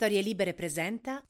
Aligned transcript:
Storie 0.00 0.22
Libere 0.22 0.54
presenta 0.54 1.20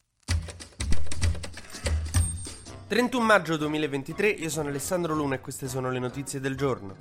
31 2.86 3.24
maggio 3.24 3.56
2023, 3.56 4.28
io 4.28 4.50
sono 4.50 4.68
Alessandro 4.68 5.14
Luna 5.14 5.36
e 5.36 5.40
queste 5.40 5.68
sono 5.68 5.90
le 5.90 5.98
notizie 5.98 6.38
del 6.38 6.54
giorno. 6.54 6.94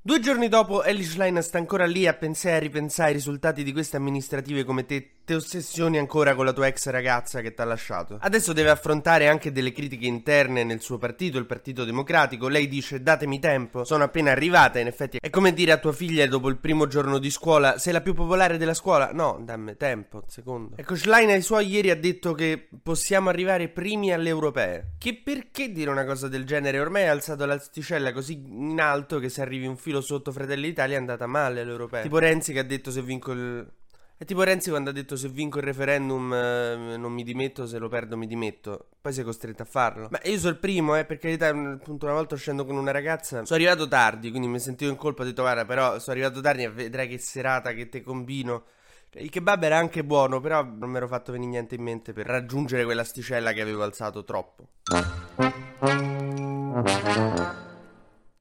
Due 0.00 0.18
giorni 0.20 0.48
dopo, 0.48 0.82
Ellie 0.82 1.04
Schlein 1.04 1.42
sta 1.42 1.58
ancora 1.58 1.84
lì 1.84 2.06
a 2.06 2.14
pensare 2.14 2.56
e 2.56 2.60
ripensare 2.60 3.08
ai 3.08 3.14
risultati 3.16 3.62
di 3.62 3.72
queste 3.72 3.98
amministrative 3.98 4.64
come 4.64 4.86
te. 4.86 5.21
Te 5.24 5.34
ossessioni 5.34 5.98
ancora 5.98 6.34
con 6.34 6.44
la 6.44 6.52
tua 6.52 6.66
ex 6.66 6.88
ragazza 6.88 7.40
che 7.40 7.54
ti 7.54 7.60
ha 7.60 7.64
lasciato. 7.64 8.18
Adesso 8.20 8.52
deve 8.52 8.70
affrontare 8.70 9.28
anche 9.28 9.52
delle 9.52 9.70
critiche 9.70 10.06
interne 10.06 10.64
nel 10.64 10.80
suo 10.80 10.98
partito, 10.98 11.38
il 11.38 11.46
Partito 11.46 11.84
Democratico. 11.84 12.48
Lei 12.48 12.66
dice: 12.66 13.02
Datemi 13.02 13.38
tempo, 13.38 13.84
sono 13.84 14.02
appena 14.02 14.32
arrivata. 14.32 14.80
In 14.80 14.88
effetti, 14.88 15.18
è 15.20 15.30
come 15.30 15.52
dire 15.52 15.72
a 15.72 15.76
tua 15.78 15.92
figlia 15.92 16.26
dopo 16.26 16.48
il 16.48 16.58
primo 16.58 16.88
giorno 16.88 17.18
di 17.18 17.30
scuola: 17.30 17.78
Sei 17.78 17.92
la 17.92 18.00
più 18.00 18.14
popolare 18.14 18.56
della 18.56 18.74
scuola? 18.74 19.10
No, 19.12 19.40
dammi 19.40 19.76
tempo, 19.76 20.24
secondo. 20.26 20.74
Ecco, 20.76 20.96
Schlein 20.96 21.30
ai 21.30 21.42
suoi 21.42 21.68
ieri 21.68 21.90
ha 21.90 21.96
detto 21.96 22.32
che 22.32 22.68
possiamo 22.82 23.28
arrivare 23.28 23.68
primi 23.68 24.12
alle 24.12 24.28
europee. 24.28 24.94
Che 24.98 25.20
perché 25.22 25.70
dire 25.70 25.90
una 25.90 26.04
cosa 26.04 26.26
del 26.26 26.44
genere? 26.44 26.80
Ormai 26.80 27.06
ha 27.06 27.12
alzato 27.12 27.46
l'asticella 27.46 28.12
così 28.12 28.42
in 28.44 28.80
alto 28.80 29.18
che 29.20 29.28
se 29.28 29.40
arrivi 29.40 29.66
un 29.66 29.76
filo 29.76 30.00
sotto 30.00 30.32
Fratelli 30.32 30.68
d'Italia 30.68 30.96
è 30.96 30.98
andata 30.98 31.26
male 31.26 31.60
all'europeo. 31.60 32.02
Tipo 32.02 32.18
Renzi 32.18 32.52
che 32.52 32.58
ha 32.58 32.64
detto 32.64 32.90
se 32.90 33.02
vinco 33.02 33.32
il... 33.32 33.66
È 34.22 34.24
tipo 34.24 34.44
Renzi 34.44 34.70
quando 34.70 34.90
ha 34.90 34.92
detto 34.92 35.16
se 35.16 35.26
vinco 35.26 35.58
il 35.58 35.64
referendum 35.64 36.32
eh, 36.32 36.96
non 36.96 37.12
mi 37.12 37.24
dimetto, 37.24 37.66
se 37.66 37.78
lo 37.78 37.88
perdo 37.88 38.16
mi 38.16 38.28
dimetto. 38.28 38.90
Poi 39.00 39.12
sei 39.12 39.24
costretto 39.24 39.62
a 39.62 39.64
farlo. 39.64 40.06
Ma 40.12 40.20
io 40.22 40.38
sono 40.38 40.52
il 40.52 40.58
primo, 40.58 40.96
eh, 40.96 41.04
per 41.04 41.18
carità, 41.18 41.48
appunto 41.48 42.04
una 42.04 42.14
volta 42.14 42.36
uscendo 42.36 42.64
con 42.64 42.76
una 42.76 42.92
ragazza, 42.92 43.44
sono 43.44 43.58
arrivato 43.58 43.88
tardi, 43.88 44.30
quindi 44.30 44.46
mi 44.46 44.60
sentivo 44.60 44.92
in 44.92 44.96
colpa, 44.96 45.22
ho 45.22 45.24
detto 45.24 45.42
guarda 45.42 45.64
però 45.64 45.98
sono 45.98 46.16
arrivato 46.16 46.40
tardi 46.40 46.62
e 46.62 46.70
vedrai 46.70 47.08
che 47.08 47.18
serata 47.18 47.72
che 47.72 47.88
te 47.88 48.00
combino. 48.00 48.62
Il 49.14 49.28
kebab 49.28 49.60
era 49.64 49.76
anche 49.76 50.04
buono, 50.04 50.40
però 50.40 50.62
non 50.62 50.88
mi 50.88 50.98
ero 50.98 51.08
fatto 51.08 51.32
venire 51.32 51.50
niente 51.50 51.74
in 51.74 51.82
mente 51.82 52.12
per 52.12 52.26
raggiungere 52.26 52.84
quell'asticella 52.84 53.50
che 53.50 53.60
avevo 53.60 53.82
alzato 53.82 54.22
troppo. 54.22 54.68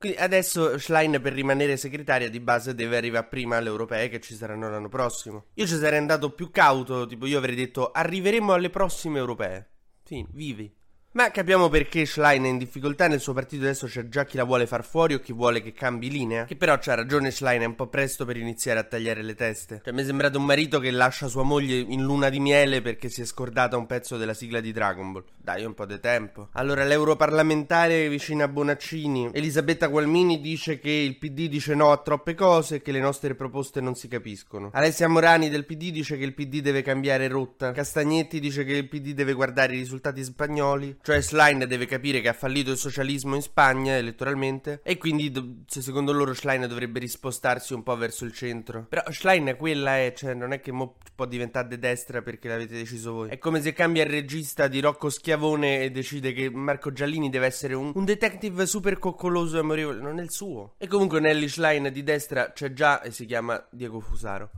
Quindi 0.01 0.17
adesso 0.17 0.79
Schlein 0.79 1.19
per 1.21 1.31
rimanere 1.31 1.77
segretaria 1.77 2.27
di 2.27 2.39
base 2.39 2.73
deve 2.73 2.97
arrivare 2.97 3.27
prima 3.27 3.57
alle 3.57 3.67
europee 3.69 4.09
che 4.09 4.19
ci 4.19 4.33
saranno 4.33 4.67
l'anno 4.67 4.89
prossimo. 4.89 5.45
Io 5.53 5.67
ci 5.67 5.75
sarei 5.75 5.99
andato 5.99 6.31
più 6.31 6.49
cauto, 6.49 7.05
tipo 7.05 7.27
io 7.27 7.37
avrei 7.37 7.53
detto 7.53 7.91
arriveremo 7.91 8.51
alle 8.51 8.71
prossime 8.71 9.19
europee. 9.19 9.69
Sì, 10.03 10.25
vivi. 10.31 10.73
Ma 11.13 11.29
capiamo 11.29 11.67
perché 11.67 12.05
Schlein 12.05 12.45
è 12.45 12.47
in 12.47 12.57
difficoltà 12.57 13.09
nel 13.09 13.19
suo 13.19 13.33
partito 13.33 13.63
adesso 13.63 13.85
c'è 13.85 14.07
già 14.07 14.23
chi 14.23 14.37
la 14.37 14.45
vuole 14.45 14.65
far 14.65 14.85
fuori 14.85 15.13
o 15.13 15.19
chi 15.19 15.33
vuole 15.33 15.61
che 15.61 15.73
cambi 15.73 16.09
linea. 16.09 16.45
Che 16.45 16.55
però 16.55 16.77
c'ha 16.79 16.95
ragione 16.95 17.31
Schlein, 17.31 17.63
è 17.63 17.65
un 17.65 17.75
po' 17.75 17.87
presto 17.87 18.23
per 18.23 18.37
iniziare 18.37 18.79
a 18.79 18.83
tagliare 18.83 19.21
le 19.21 19.35
teste. 19.35 19.81
Cioè 19.83 19.93
mi 19.93 20.03
è 20.03 20.05
sembrato 20.05 20.37
un 20.37 20.45
marito 20.45 20.79
che 20.79 20.89
lascia 20.89 21.27
sua 21.27 21.43
moglie 21.43 21.79
in 21.79 22.01
luna 22.01 22.29
di 22.29 22.39
miele 22.39 22.81
perché 22.81 23.09
si 23.09 23.19
è 23.19 23.25
scordata 23.25 23.75
un 23.75 23.87
pezzo 23.87 24.15
della 24.15 24.33
sigla 24.33 24.61
di 24.61 24.71
Dragon 24.71 25.11
Ball. 25.11 25.25
Dai 25.35 25.65
un 25.65 25.73
po' 25.73 25.85
di 25.85 25.99
tempo. 25.99 26.47
Allora 26.53 26.85
l'europarlamentare 26.85 28.07
vicina 28.07 28.45
a 28.45 28.47
Bonaccini, 28.47 29.31
Elisabetta 29.33 29.87
Gualmini 29.87 30.39
dice 30.39 30.79
che 30.79 30.91
il 30.91 31.17
PD 31.17 31.49
dice 31.49 31.75
no 31.75 31.91
a 31.91 31.97
troppe 31.97 32.35
cose 32.35 32.75
e 32.75 32.81
che 32.81 32.93
le 32.93 33.01
nostre 33.01 33.35
proposte 33.35 33.81
non 33.81 33.95
si 33.95 34.07
capiscono. 34.07 34.69
Alessia 34.71 35.09
Morani 35.09 35.49
del 35.49 35.65
PD 35.65 35.91
dice 35.91 36.17
che 36.17 36.23
il 36.23 36.33
PD 36.33 36.61
deve 36.61 36.81
cambiare 36.81 37.27
rotta. 37.27 37.73
Castagnetti 37.73 38.39
dice 38.39 38.63
che 38.63 38.77
il 38.77 38.87
PD 38.87 39.11
deve 39.11 39.33
guardare 39.33 39.73
i 39.73 39.79
risultati 39.79 40.23
spagnoli. 40.23 40.99
Cioè 41.03 41.21
Schlein 41.21 41.65
deve 41.67 41.85
capire 41.85 42.21
che 42.21 42.29
ha 42.29 42.33
fallito 42.33 42.71
il 42.71 42.77
socialismo 42.77 43.35
in 43.35 43.41
Spagna 43.41 43.95
elettoralmente 43.95 44.81
e 44.83 44.97
quindi 44.97 45.63
secondo 45.67 46.11
loro 46.11 46.33
Schlein 46.33 46.67
dovrebbe 46.67 46.99
rispostarsi 46.99 47.73
un 47.73 47.83
po' 47.83 47.95
verso 47.95 48.23
il 48.25 48.33
centro. 48.33 48.85
Però 48.87 49.03
Schlein 49.09 49.55
quella 49.57 49.97
è, 49.97 50.13
cioè 50.15 50.33
non 50.33 50.53
è 50.53 50.59
che 50.59 50.71
mo 50.71 50.95
può 51.15 51.25
diventare 51.25 51.67
de 51.67 51.79
destra 51.79 52.21
perché 52.21 52.47
l'avete 52.47 52.75
deciso 52.75 53.13
voi. 53.13 53.29
È 53.29 53.37
come 53.37 53.61
se 53.61 53.73
cambia 53.73 54.03
il 54.03 54.09
regista 54.09 54.67
di 54.67 54.79
Rocco 54.79 55.09
Schiavone 55.09 55.81
e 55.81 55.91
decide 55.91 56.33
che 56.33 56.49
Marco 56.49 56.91
Giallini 56.91 57.29
deve 57.29 57.47
essere 57.47 57.73
un, 57.73 57.91
un 57.95 58.05
detective 58.05 58.65
super 58.65 58.99
coccoloso 58.99 59.57
e 59.57 59.59
amorevole. 59.59 60.01
Non 60.01 60.19
è 60.19 60.21
il 60.21 60.31
suo. 60.31 60.75
E 60.77 60.87
comunque 60.87 61.19
Nelly 61.19 61.47
Schlein 61.47 61.89
di 61.91 62.03
destra 62.03 62.51
c'è 62.51 62.73
già 62.73 63.01
e 63.01 63.11
si 63.11 63.25
chiama 63.25 63.63
Diego 63.69 63.99
Fusaro. 63.99 64.51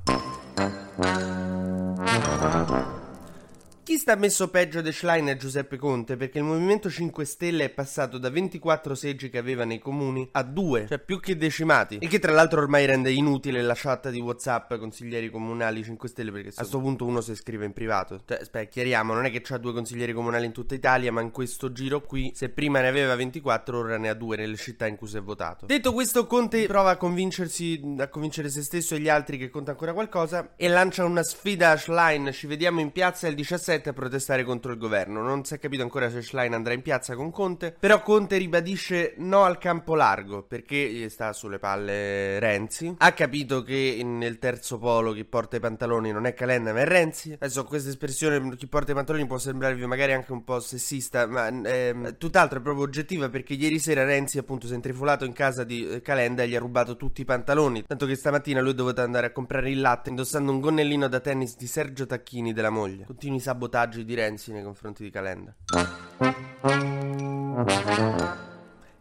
Chi 3.84 3.98
sta 3.98 4.16
messo 4.16 4.48
peggio 4.48 4.80
di 4.80 4.94
Schlein 4.94 5.26
è 5.26 5.36
Giuseppe 5.36 5.76
Conte 5.76 6.16
perché 6.16 6.38
il 6.38 6.46
Movimento 6.46 6.90
5 6.90 7.26
Stelle 7.26 7.66
è 7.66 7.70
passato 7.70 8.18
da 8.18 8.30
24 8.30 8.96
seggi 8.96 9.30
che 9.30 9.38
aveva 9.38 9.66
nei 9.66 9.80
comuni 9.80 10.26
a 10.32 10.42
2, 10.42 10.86
cioè 10.88 11.00
più 11.00 11.20
che 11.20 11.36
decimati. 11.36 11.98
E 11.98 12.08
che 12.08 12.20
tra 12.20 12.32
l'altro 12.32 12.62
ormai 12.62 12.86
rende 12.86 13.12
inutile 13.12 13.62
la 13.62 13.74
chat 13.76 14.10
di 14.10 14.22
WhatsApp 14.22 14.76
consiglieri 14.76 15.30
comunali 15.30 15.84
5 15.84 16.08
Stelle 16.08 16.32
perché 16.32 16.48
a 16.48 16.54
questo 16.54 16.80
punto 16.80 17.04
uno 17.04 17.20
si 17.20 17.36
scrive 17.36 17.66
in 17.66 17.74
privato. 17.74 18.22
Cioè, 18.26 18.40
aspetta, 18.40 18.70
chiariamo, 18.70 19.14
non 19.14 19.26
è 19.26 19.32
che 19.32 19.42
c'ha 19.42 19.58
due 19.58 19.74
consiglieri 19.74 20.14
comunali 20.14 20.46
in 20.46 20.54
tutta 20.54 20.76
Italia, 20.76 21.12
ma 21.12 21.20
in 21.20 21.32
questo 21.32 21.74
giro 21.74 22.00
qui, 22.00 22.32
se 22.34 22.48
prima 22.48 22.80
ne 22.80 22.88
aveva 22.88 23.16
24, 23.18 23.78
ora 23.78 23.98
ne 23.98 24.08
ha 24.08 24.14
due 24.14 24.38
nelle 24.38 24.56
città 24.56 24.88
in 24.88 24.96
cui 24.96 25.10
si 25.10 25.18
è 25.18 25.22
votato. 25.22 25.66
Detto 25.66 25.92
questo, 25.92 26.26
Conte 26.26 26.68
prova 26.68 26.92
a 26.92 26.96
convincersi, 26.96 27.96
a 27.98 28.08
convincere 28.08 28.48
se 28.48 28.64
stesso 28.64 28.96
e 28.96 29.02
gli 29.02 29.10
altri 29.10 29.38
che 29.38 29.50
conta 29.50 29.72
ancora 29.72 29.92
qualcosa 29.92 30.54
e 30.56 30.70
lancia 30.70 31.04
una 31.04 31.22
sfida 31.22 31.72
a 31.72 31.78
Schlein. 31.78 32.30
Ci 32.32 32.48
vediamo 32.48 32.80
in 32.80 32.94
piazza 32.94 33.28
il 33.28 33.36
17 33.36 33.72
a 33.74 33.94
protestare 33.94 34.44
contro 34.44 34.72
il 34.72 34.78
governo. 34.78 35.22
Non 35.22 35.44
si 35.44 35.56
è 35.56 35.60
capito 35.60 35.84
ancora 35.84 36.10
se 36.10 36.22
Schlein 36.22 36.54
andrà 36.54 36.74
in 36.74 36.82
piazza 36.82 37.16
con 37.16 37.32
Conte, 37.32 37.76
però 37.78 38.02
Conte 38.02 38.38
ribadisce 38.38 39.14
no 39.18 39.44
al 39.44 39.58
campo 39.58 39.96
largo 39.96 40.44
perché 40.44 40.76
gli 40.76 41.10
sta 41.10 41.34
sulle 41.34 41.60
palle 41.60 42.40
Renzi. 42.40 42.96
Ha 42.98 43.12
capito 43.14 43.64
che 43.64 44.02
nel 44.04 44.40
terzo 44.40 44.78
polo 44.78 45.12
chi 45.14 45.26
porta 45.26 45.58
i 45.58 45.60
pantaloni 45.60 46.12
non 46.12 46.26
è 46.26 46.34
Calenda 46.34 46.74
ma 46.74 46.82
è 46.82 46.86
Renzi. 46.86 47.34
Adesso 47.34 47.64
questa 47.66 47.90
espressione 47.90 48.56
chi 48.56 48.68
porta 48.68 48.92
i 48.92 48.96
pantaloni 48.96 49.26
può 49.26 49.38
sembrarvi 49.38 49.86
magari 49.86 50.14
anche 50.14 50.32
un 50.32 50.44
po' 50.44 50.60
sessista, 50.60 51.26
ma 51.28 51.48
ehm, 51.48 52.18
tutt'altro 52.18 52.60
è 52.60 52.62
proprio 52.62 52.84
oggettiva 52.84 53.30
perché 53.30 53.54
ieri 53.54 53.80
sera 53.80 54.04
Renzi 54.04 54.38
appunto 54.38 54.68
si 54.68 54.74
è 54.74 54.76
intrifolato 54.76 55.26
in 55.26 55.34
casa 55.34 55.64
di 55.64 55.88
eh, 55.88 56.02
Calenda 56.02 56.44
e 56.44 56.48
gli 56.48 56.56
ha 56.56 56.60
rubato 56.60 56.96
tutti 56.96 57.22
i 57.22 57.26
pantaloni. 57.26 57.84
Tanto 57.86 58.06
che 58.06 58.16
stamattina 58.16 58.62
lui 58.62 58.72
è 58.72 58.76
dovuto 58.76 59.02
andare 59.02 59.28
a 59.28 59.32
comprare 59.32 59.70
il 59.70 59.82
latte 59.82 60.10
indossando 60.10 60.52
un 60.52 60.60
gonnellino 60.60 61.08
da 61.08 61.20
tennis 61.20 61.56
di 61.58 61.68
Sergio 61.68 62.06
Tacchini 62.06 62.54
della 62.54 62.70
moglie. 62.70 63.06
Continui 63.06 63.40
sabotaggi 63.40 63.63
di 63.68 64.14
Renzi 64.14 64.52
nei 64.52 64.64
confronti 64.64 65.04
di 65.04 65.10
Calenda. 65.10 65.56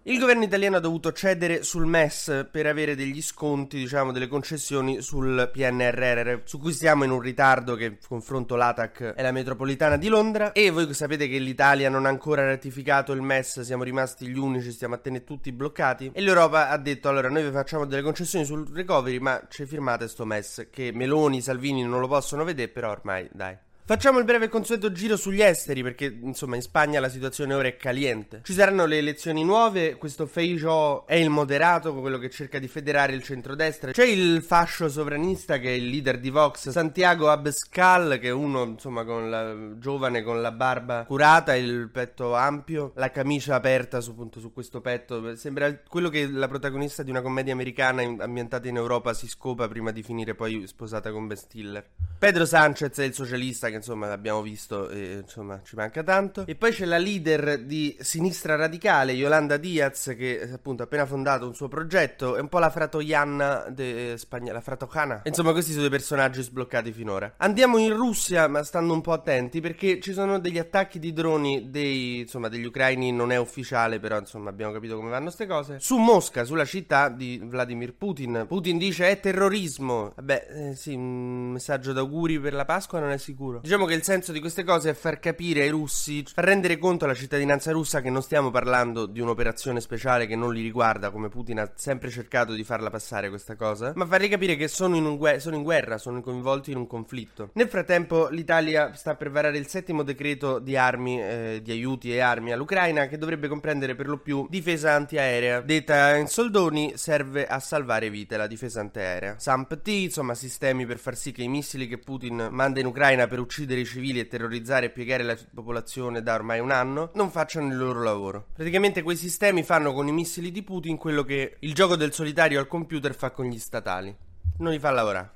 Il 0.05 0.19
governo 0.19 0.43
italiano 0.43 0.79
ha 0.79 0.81
dovuto 0.81 1.13
cedere 1.13 1.63
sul 1.63 1.87
MES 1.87 2.49
per 2.51 2.67
avere 2.67 2.97
degli 2.97 3.23
sconti, 3.23 3.77
diciamo, 3.77 4.11
delle 4.11 4.27
concessioni 4.27 5.01
sul 5.01 5.49
PNRR, 5.53 6.41
su 6.43 6.59
cui 6.59 6.73
stiamo 6.73 7.05
in 7.05 7.13
un 7.13 7.21
ritardo 7.21 7.77
che 7.77 7.99
confronto 8.05 8.57
l'ATAC 8.57 9.15
e 9.17 9.23
la 9.23 9.31
metropolitana 9.31 9.97
di 9.97 10.09
Londra. 10.09 10.51
E 10.51 10.71
voi 10.71 10.93
sapete 10.93 11.29
che 11.29 11.39
l'Italia 11.39 11.89
non 11.89 12.07
ha 12.07 12.09
ancora 12.09 12.45
ratificato 12.45 13.13
il 13.13 13.23
MES, 13.23 13.61
siamo 13.61 13.85
rimasti 13.85 14.27
gli 14.27 14.39
unici, 14.39 14.73
stiamo 14.73 14.97
a 14.97 14.99
tenere 14.99 15.23
tutti 15.23 15.53
bloccati. 15.53 16.11
E 16.13 16.21
l'Europa 16.21 16.69
ha 16.69 16.77
detto: 16.79 17.09
allora, 17.09 17.29
noi 17.29 17.45
vi 17.45 17.53
facciamo 17.53 17.87
delle 17.87 18.03
concessioni 18.03 18.45
sul 18.45 18.67
recovery, 18.75 19.19
ma 19.21 19.41
ci 19.49 19.67
firmate 19.67 20.09
sto 20.09 20.25
MES, 20.25 20.67
che 20.73 20.91
Meloni, 20.93 21.41
Salvini 21.41 21.85
non 21.85 22.01
lo 22.01 22.09
possono 22.09 22.43
vedere, 22.43 22.71
però 22.71 22.91
ormai 22.91 23.29
dai. 23.31 23.57
Facciamo 23.85 24.21
il 24.21 24.25
breve 24.25 24.45
e 24.45 24.49
consueto 24.49 24.93
giro 24.93 25.17
sugli 25.17 25.43
esteri 25.43 25.83
perché 25.83 26.05
insomma 26.05 26.55
in 26.55 26.63
Spagna 26.63 27.01
la 27.01 27.09
situazione 27.09 27.53
ora 27.53 27.67
è 27.67 27.77
caliente. 27.77 28.41
Ci 28.45 28.53
saranno 28.53 28.87
le 28.87 28.99
elezioni 28.99 29.43
nuove, 29.43 29.97
questo 29.97 30.27
Feijóo 30.27 31.05
è 31.05 31.17
il 31.17 31.31
moderato, 31.31 31.93
quello 31.93 32.19
che 32.19 32.31
cerca 32.31 32.61
di 32.61 32.69
federare 32.69 33.13
il 33.13 33.25
centrodestra. 33.25 33.91
C'è 33.91 34.05
il 34.05 34.41
fascio 34.43 34.89
sovranista 34.89 35.59
che 35.59 35.71
è 35.71 35.73
il 35.73 35.89
leader 35.89 36.21
di 36.21 36.31
Vox, 36.31 36.69
Santiago 36.69 37.29
Abascal 37.29 38.19
che 38.21 38.29
è 38.29 38.33
uno 38.33 38.63
insomma 38.63 39.03
con 39.05 39.29
la 39.29 39.77
giovane 39.77 40.23
con 40.23 40.41
la 40.41 40.53
barba 40.53 41.05
curata, 41.05 41.57
il 41.57 41.91
petto 41.91 42.37
ampio, 42.37 42.93
la 42.95 43.11
camicia 43.11 43.57
aperta 43.57 44.01
su, 44.01 44.11
appunto, 44.13 44.39
su 44.39 44.53
questo 44.53 44.81
petto. 44.81 45.35
Sembra 45.35 45.77
quello 45.89 46.09
che 46.09 46.29
la 46.29 46.47
protagonista 46.47 47.03
di 47.03 47.11
una 47.11 47.21
commedia 47.21 47.53
americana 47.53 48.03
ambientata 48.03 48.69
in 48.69 48.77
Europa 48.77 49.13
si 49.13 49.27
scopa 49.27 49.67
prima 49.67 49.91
di 49.91 50.05
finire 50.05 50.37
poi 50.37 50.69
sposata 50.69 51.11
con 51.11 51.27
Ben 51.27 51.37
Stiller. 51.37 51.85
Pedro 52.23 52.47
Sanchez 52.47 52.97
è 52.99 53.03
il 53.03 53.15
socialista 53.15 53.69
che 53.69 53.75
insomma 53.75 54.07
l'abbiamo 54.07 54.43
visto 54.43 54.89
e 54.91 55.23
insomma 55.23 55.61
ci 55.65 55.75
manca 55.75 56.05
tanto. 56.05 56.47
E 56.47 56.55
poi 56.55 56.71
c'è 56.71 56.85
la 56.85 56.97
leader 56.97 57.65
di 57.65 57.97
sinistra 57.99 58.55
radicale, 58.55 59.11
Yolanda 59.11 59.57
Diaz, 59.57 60.15
che 60.17 60.49
appunto 60.53 60.83
ha 60.83 60.85
appena 60.85 61.05
fondato 61.05 61.49
un 61.49 61.55
suo 61.57 61.67
progetto, 61.67 62.37
è 62.37 62.41
un 62.41 62.49
po' 62.49 62.61
la 62.61 62.71
fratoianna 62.71 63.67
de 63.71 64.15
Spagna, 64.19 64.53
la 64.53 64.61
fratocana. 64.61 65.23
Insomma, 65.25 65.51
questi 65.51 65.73
sono 65.73 65.87
i 65.87 65.91
personaggi 65.91 66.43
sbloccati 66.43 66.93
finora. 66.93 67.35
Andiamo 67.39 67.79
in 67.79 67.93
Russia, 67.93 68.47
ma 68.47 68.63
stando 68.63 68.93
un 68.93 69.01
po' 69.01 69.15
attenti, 69.15 69.61
perché 69.61 69.99
ci 69.99 70.13
sono 70.13 70.39
degli 70.39 70.59
attacchi 70.59 71.01
di 71.01 71.13
droni 71.13 71.71
dei, 71.71 72.21
insomma, 72.21 72.47
degli 72.47 72.67
ucraini, 72.67 73.11
non 73.11 73.33
è 73.33 73.37
ufficiale, 73.37 73.99
però 73.99 74.17
insomma 74.21 74.51
abbiamo 74.51 74.71
capito 74.71 74.95
come 74.95 75.11
vanno 75.11 75.25
queste 75.25 75.49
cose. 75.49 75.81
Su 75.81 75.97
Mosca, 75.97 76.45
sulla 76.45 76.67
città 76.67 77.09
di 77.09 77.41
Vladimir 77.43 77.95
Putin. 77.95 78.45
Putin 78.47 78.79
dice 78.79 79.11
è 79.11 79.19
terrorismo. 79.19 80.13
Vabbè, 80.15 80.47
eh, 80.71 80.77
sì, 80.77 80.95
un 80.95 81.51
messaggio 81.51 81.93
d'auguri 82.13 82.39
per 82.39 82.53
la 82.53 82.67
Pasqua 82.67 83.01
non 83.01 83.11
è 83.11 83.17
sicuro. 83.17 83.61
Diciamo 83.61 83.87
che 83.87 83.95
il 83.95 84.03
senso 84.03 84.33
di 84.33 84.41
queste 84.41 84.65
cose 84.65 84.91
è 84.91 84.95
far 84.95 85.19
capire 85.19 85.63
ai 85.63 85.71
russi, 85.71 86.23
far 86.31 86.45
rendere 86.45 86.77
conto 86.77 87.07
alla 87.07 87.15
cittadinanza 87.15 87.73
russa 87.73 88.03
che 88.03 88.11
non 88.11 88.23
stiamo 88.23 88.51
parlando 88.51 89.07
di 89.07 89.21
un'operazione 89.21 89.81
speciale 89.81 90.27
che 90.27 90.37
non 90.37 90.53
li 90.53 90.61
riguarda, 90.61 91.11
come 91.11 91.31
Putin 91.31 91.61
ha 91.61 91.73
sempre 91.75 92.11
cercato 92.11 92.53
di 92.53 92.65
farla 92.65 92.91
passare 92.91 93.31
questa 93.31 93.57
cosa, 93.57 93.93
ma 93.97 94.05
fargli 94.05 94.29
capire 94.29 94.57
che 94.57 94.69
sono 94.69 94.97
in, 94.97 95.17
gue- 95.17 95.41
sono 95.41 95.57
in 95.57 95.63
guerra, 95.63 95.97
sono 95.97 96.21
coinvolti 96.21 96.71
in 96.71 96.77
un 96.77 96.87
conflitto. 96.87 97.51
Nel 97.55 97.69
frattempo 97.69 98.29
l'Italia 98.29 98.93
sta 98.95 99.15
per 99.15 99.31
varare 99.31 99.57
il 99.57 99.67
settimo 99.67 100.03
decreto 100.03 100.59
di 100.59 100.77
armi, 100.77 101.21
eh, 101.21 101.61
di 101.63 101.71
aiuti 101.71 102.13
e 102.13 102.21
armi 102.21 102.53
all'Ucraina 102.53 103.07
che 103.07 103.17
dovrebbe 103.17 103.49
comprendere 103.49 103.95
per 103.95 104.09
lo 104.09 104.19
più 104.19 104.47
difesa 104.51 104.93
antiaerea. 104.93 105.61
Detta 105.61 106.17
in 106.17 106.27
soldoni 106.27 106.93
serve 106.97 107.47
a 107.47 107.59
salvare 107.59 108.11
vite 108.11 108.37
la 108.37 108.47
difesa 108.47 108.81
antiaerea. 108.81 109.39
SAMPT, 109.39 109.89
insomma 109.89 110.35
sistemi 110.35 110.85
per 110.85 110.99
far 110.99 111.17
sì 111.17 111.33
che 111.33 111.43
i 111.43 111.49
missili 111.49 111.87
che 111.93 111.99
Putin 111.99 112.49
manda 112.51 112.81
in 112.81 112.87
Ucraina 112.87 113.27
per 113.27 113.39
uccidere 113.39 113.81
i 113.81 113.85
civili 113.85 114.19
e 114.19 114.27
terrorizzare 114.27 114.87
e 114.87 114.91
piegare 114.91 115.23
la 115.23 115.37
popolazione 115.55 116.23
da 116.23 116.35
ormai 116.35 116.59
un 116.59 116.71
anno 116.71 117.11
non 117.15 117.31
facciano 117.31 117.69
il 117.69 117.77
loro 117.77 118.03
lavoro. 118.03 118.47
Praticamente 118.55 119.03
quei 119.03 119.17
sistemi 119.17 119.63
fanno 119.63 119.93
con 119.93 120.09
i 120.09 120.13
missili 120.13 120.51
di 120.51 120.63
Putin 120.63 120.97
quello 120.97 121.23
che 121.23 121.57
il 121.61 121.75
gioco 121.75 121.97
del 121.97 122.15
solitario 122.15 122.59
al 122.59 122.67
computer 122.67 123.15
fa 123.15 123.31
con 123.31 123.45
gli 123.45 123.59
statali. 123.59 124.17
Non 124.59 124.73
li 124.73 124.79
fa 124.79 124.91
lavorare. 124.91 125.35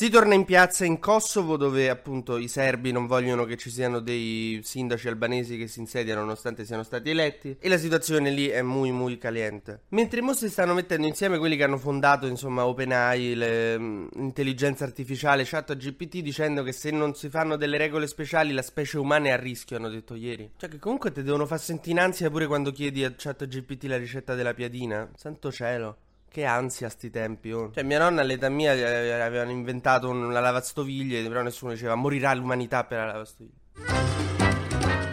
Si 0.00 0.08
torna 0.08 0.32
in 0.32 0.46
piazza 0.46 0.86
in 0.86 0.98
Kosovo 0.98 1.58
dove 1.58 1.90
appunto 1.90 2.38
i 2.38 2.48
serbi 2.48 2.90
non 2.90 3.06
vogliono 3.06 3.44
che 3.44 3.58
ci 3.58 3.68
siano 3.68 4.00
dei 4.00 4.58
sindaci 4.64 5.08
albanesi 5.08 5.58
che 5.58 5.66
si 5.66 5.80
insediano 5.80 6.20
nonostante 6.20 6.64
siano 6.64 6.84
stati 6.84 7.10
eletti 7.10 7.58
e 7.60 7.68
la 7.68 7.76
situazione 7.76 8.30
lì 8.30 8.48
è 8.48 8.62
muy 8.62 8.92
muy 8.92 9.18
caliente. 9.18 9.82
Mentre 9.88 10.20
i 10.20 10.22
mostri 10.22 10.48
stanno 10.48 10.72
mettendo 10.72 11.06
insieme 11.06 11.36
quelli 11.36 11.54
che 11.54 11.64
hanno 11.64 11.76
fondato 11.76 12.26
insomma 12.26 12.64
OpenAI, 12.64 13.36
l'intelligenza 13.36 14.84
artificiale, 14.84 15.44
chat 15.44 15.76
GPT 15.76 16.20
dicendo 16.20 16.62
che 16.62 16.72
se 16.72 16.90
non 16.90 17.14
si 17.14 17.28
fanno 17.28 17.56
delle 17.56 17.76
regole 17.76 18.06
speciali 18.06 18.54
la 18.54 18.62
specie 18.62 18.96
umana 18.96 19.26
è 19.26 19.32
a 19.32 19.36
rischio, 19.36 19.76
hanno 19.76 19.90
detto 19.90 20.14
ieri. 20.14 20.52
Cioè 20.56 20.70
che 20.70 20.78
comunque 20.78 21.12
ti 21.12 21.22
devono 21.22 21.44
far 21.44 21.60
sentire 21.60 21.98
in 21.98 22.02
ansia 22.06 22.30
pure 22.30 22.46
quando 22.46 22.72
chiedi 22.72 23.04
a 23.04 23.12
chat 23.14 23.46
GPT 23.46 23.82
la 23.82 23.98
ricetta 23.98 24.34
della 24.34 24.54
piadina. 24.54 25.10
Santo 25.14 25.52
cielo. 25.52 25.98
Che 26.32 26.44
ansia 26.44 26.88
sti 26.88 27.10
tempi, 27.10 27.50
oh. 27.50 27.72
Cioè, 27.72 27.82
mia 27.82 27.98
nonna 27.98 28.20
all'età 28.20 28.48
mia 28.48 28.72
eh, 28.72 29.20
avevano 29.20 29.50
inventato 29.50 30.08
una 30.08 30.38
lavastoviglie, 30.38 31.26
però 31.26 31.42
nessuno 31.42 31.72
diceva 31.72 31.96
morirà 31.96 32.32
l'umanità 32.34 32.84
per 32.84 32.98
la 32.98 33.06
lavastoviglie. 33.06 33.58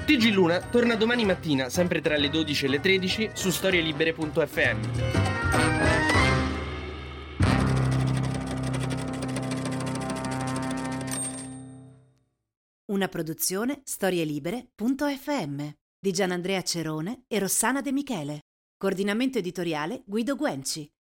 TG 0.05 0.31
Luna 0.31 0.59
torna 0.59 0.93
domani 0.93 1.25
mattina, 1.25 1.69
sempre 1.69 2.01
tra 2.01 2.15
le 2.17 2.29
12 2.29 2.65
e 2.65 2.67
le 2.67 2.79
13, 2.79 3.31
su 3.33 3.49
storielibere.fm. 3.49 4.79
Una 12.85 13.07
produzione 13.07 13.81
storielibere.fm 13.83 15.67
di 15.99 16.11
Gianandrea 16.11 16.61
Cerone 16.61 17.23
e 17.27 17.39
Rossana 17.39 17.81
De 17.81 17.91
Michele. 17.91 18.41
Coordinamento 18.77 19.39
editoriale 19.39 20.03
Guido 20.05 20.35
Guenci. 20.35 20.87